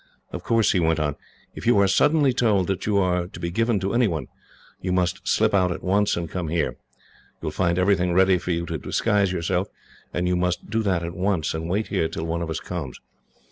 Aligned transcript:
"Of 0.31 0.41
course," 0.43 0.71
he 0.71 0.79
went 0.79 0.99
on, 0.99 1.15
"if 1.53 1.67
you 1.67 1.77
are 1.77 1.87
suddenly 1.87 2.33
told 2.33 2.65
that 2.65 2.87
you 2.87 2.97
are 2.97 3.27
to 3.27 3.39
be 3.39 3.51
given 3.51 3.79
to 3.81 3.93
any 3.93 4.07
one, 4.07 4.25
you 4.81 4.91
must 4.91 5.27
slip 5.27 5.53
out 5.53 5.71
at 5.71 5.83
once, 5.83 6.17
and 6.17 6.27
come 6.27 6.47
here. 6.47 6.71
You 6.71 6.77
will 7.43 7.51
find 7.51 7.77
everything 7.77 8.11
ready 8.11 8.39
for 8.39 8.49
you 8.49 8.65
to 8.65 8.79
disguise 8.79 9.31
yourself, 9.31 9.67
and 10.11 10.27
you 10.27 10.35
must 10.35 10.71
do 10.71 10.81
that 10.81 11.03
at 11.03 11.13
once, 11.13 11.53
and 11.53 11.69
wait 11.69 11.89
here 11.89 12.07
till 12.09 12.25
one 12.25 12.41
of 12.41 12.49
us 12.49 12.59
comes. 12.59 12.99